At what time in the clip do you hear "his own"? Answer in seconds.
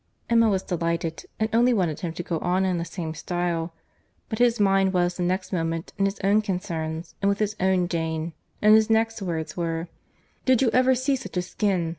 6.05-6.41, 7.37-7.87